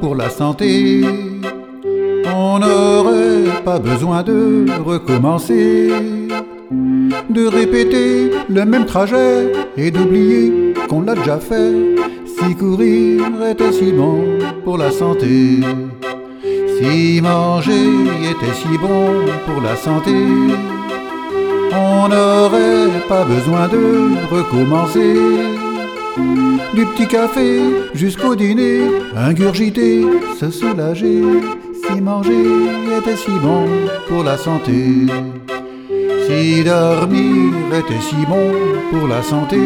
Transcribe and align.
pour 0.00 0.14
la 0.14 0.30
santé. 0.30 1.02
On 2.34 2.58
n'aurait 2.58 3.62
pas 3.64 3.78
besoin 3.78 4.22
de 4.22 4.66
recommencer, 4.84 5.90
de 7.28 7.46
répéter 7.46 8.30
le 8.48 8.64
même 8.64 8.86
trajet 8.86 9.52
et 9.76 9.90
d'oublier 9.90 10.74
qu'on 10.88 11.02
l'a 11.02 11.14
déjà 11.14 11.38
fait. 11.38 11.72
Si 12.26 12.56
courir 12.56 13.22
était 13.48 13.72
si 13.72 13.92
bon 13.92 14.38
pour 14.64 14.78
la 14.78 14.90
santé, 14.90 15.60
si 16.78 17.20
manger 17.20 17.90
était 18.30 18.54
si 18.54 18.78
bon 18.78 19.24
pour 19.46 19.62
la 19.62 19.76
santé, 19.76 20.14
on 21.72 22.08
n'aurait 22.08 23.00
pas 23.08 23.24
besoin 23.24 23.68
de 23.68 24.34
recommencer. 24.34 25.69
Du 26.16 26.86
petit 26.86 27.06
café 27.06 27.60
jusqu'au 27.94 28.34
dîner, 28.34 28.80
ingurgiter, 29.16 30.04
se 30.38 30.50
soulager, 30.50 31.22
si 31.84 32.00
manger 32.00 32.44
était 32.98 33.16
si 33.16 33.30
bon 33.42 33.66
pour 34.08 34.24
la 34.24 34.36
santé. 34.36 35.06
Si 36.26 36.64
dormir 36.64 37.54
était 37.72 38.00
si 38.00 38.16
bon 38.26 38.52
pour 38.90 39.08
la 39.08 39.22
santé, 39.22 39.58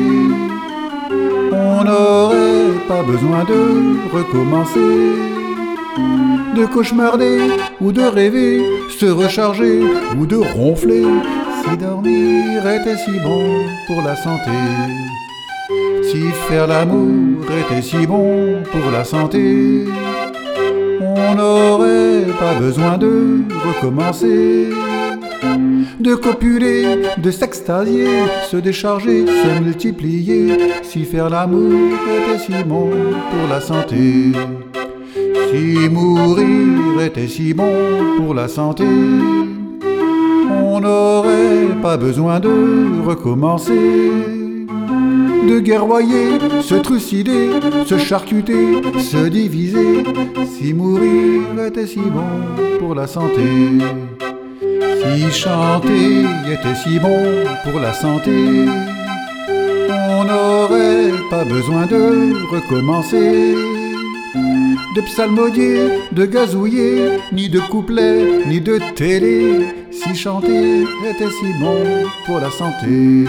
on 1.52 1.84
n'aurait 1.84 2.72
pas 2.88 3.02
besoin 3.02 3.44
de 3.44 4.16
recommencer. 4.16 5.12
De 6.56 6.66
cauchemarder 6.66 7.38
ou 7.80 7.92
de 7.92 8.02
rêver, 8.02 8.62
se 8.88 9.06
recharger 9.06 9.80
ou 10.18 10.26
de 10.26 10.36
ronfler, 10.36 11.04
si 11.64 11.76
dormir 11.76 12.66
était 12.66 12.96
si 12.96 13.18
bon 13.22 13.64
pour 13.86 14.02
la 14.02 14.16
santé. 14.16 14.50
Si 16.10 16.22
faire 16.48 16.66
l'amour 16.66 17.44
était 17.50 17.82
si 17.82 18.06
bon 18.06 18.62
pour 18.70 18.90
la 18.92 19.04
santé, 19.04 19.84
on 21.00 21.34
n'aurait 21.34 22.24
pas 22.38 22.54
besoin 22.58 22.98
de 22.98 23.42
recommencer. 23.66 24.70
De 26.00 26.14
copuler, 26.14 27.02
de 27.18 27.30
s'extasier, 27.30 28.08
se 28.50 28.56
décharger, 28.56 29.24
se 29.26 29.60
multiplier, 29.62 30.58
si 30.82 31.04
faire 31.04 31.30
l'amour 31.30 31.72
était 32.18 32.38
si 32.38 32.62
bon 32.64 32.90
pour 32.90 33.48
la 33.48 33.60
santé. 33.60 34.32
Si 35.50 35.88
mourir 35.88 37.00
était 37.00 37.28
si 37.28 37.54
bon 37.54 37.72
pour 38.16 38.34
la 38.34 38.48
santé, 38.48 38.84
on 40.50 40.80
n'aurait 40.80 41.80
pas 41.80 41.96
besoin 41.96 42.40
de 42.40 43.02
recommencer. 43.04 44.43
De 45.46 45.60
guerroyer, 45.60 46.38
se 46.62 46.74
trucider, 46.76 47.50
se 47.86 47.98
charcuter, 47.98 48.80
se 48.98 49.28
diviser, 49.28 50.04
si 50.46 50.72
mourir 50.72 51.42
était 51.66 51.86
si 51.86 52.00
bon 52.00 52.78
pour 52.78 52.94
la 52.94 53.06
santé. 53.06 53.42
Si 55.02 55.30
chanter 55.30 56.22
était 56.50 56.74
si 56.74 56.98
bon 56.98 57.44
pour 57.62 57.78
la 57.80 57.92
santé, 57.92 58.66
on 59.90 60.24
n'aurait 60.24 61.12
pas 61.30 61.44
besoin 61.44 61.86
de 61.86 62.32
recommencer. 62.50 63.54
De 64.96 65.00
psalmodier, 65.02 65.88
de 66.12 66.24
gazouiller, 66.24 67.18
ni 67.32 67.48
de 67.48 67.60
couplet, 67.60 68.46
ni 68.46 68.60
de 68.60 68.78
télé, 68.94 69.66
si 69.90 70.14
chanter 70.14 70.84
était 71.10 71.30
si 71.30 71.52
bon 71.60 71.76
pour 72.24 72.40
la 72.40 72.50
santé. 72.50 73.26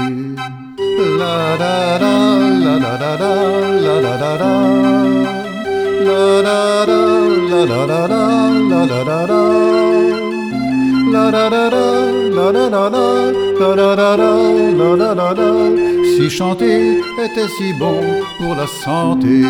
Si 16.17 16.29
chanter 16.29 17.00
était 17.23 17.47
si 17.57 17.73
bon 17.79 18.00
pour 18.38 18.55
la 18.55 18.67
santé 18.67 19.41